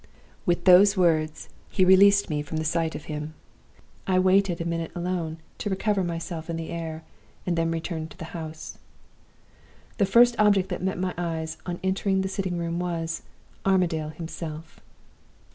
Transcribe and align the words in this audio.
"With 0.47 0.65
those 0.65 0.97
words, 0.97 1.47
he 1.69 1.85
released 1.85 2.27
me 2.27 2.41
from 2.41 2.57
the 2.57 2.65
sight 2.65 2.95
of 2.95 3.03
him. 3.05 3.35
I 4.07 4.17
waited 4.17 4.59
a 4.59 4.65
minute 4.65 4.91
alone, 4.95 5.37
to 5.59 5.69
recover 5.69 6.03
myself 6.03 6.49
in 6.49 6.55
the 6.55 6.71
air, 6.71 7.03
and 7.45 7.55
then 7.55 7.69
returned 7.69 8.09
to 8.09 8.17
the 8.17 8.25
house. 8.33 8.79
"The 9.99 10.07
first 10.07 10.35
object 10.39 10.69
that 10.69 10.81
met 10.81 10.97
my 10.97 11.13
eyes, 11.19 11.59
on 11.67 11.79
entering 11.83 12.21
the 12.21 12.29
sitting 12.29 12.57
room, 12.57 12.79
was 12.79 13.21
Armadale 13.63 14.09
himself! 14.09 14.79